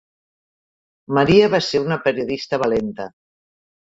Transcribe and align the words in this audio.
Maria 1.17 1.49
va 1.55 1.59
ser 1.67 1.81
una 1.89 1.99
periodista 2.07 2.61
valenta. 2.65 3.09